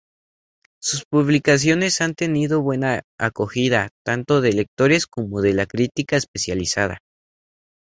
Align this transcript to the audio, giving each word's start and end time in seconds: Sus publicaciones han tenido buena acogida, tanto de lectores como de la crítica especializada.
Sus 0.81 1.03
publicaciones 1.07 2.01
han 2.01 2.15
tenido 2.15 2.63
buena 2.63 3.03
acogida, 3.19 3.89
tanto 4.03 4.41
de 4.41 4.51
lectores 4.51 5.05
como 5.05 5.41
de 5.43 5.53
la 5.53 5.67
crítica 5.67 6.17
especializada. 6.17 6.97